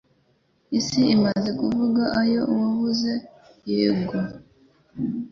Isi 0.79 1.01
imaze 1.15 1.49
kuvuga 1.59 2.03
oya 2.19 2.41
Wavuze 2.51 3.11
yego 3.71 4.17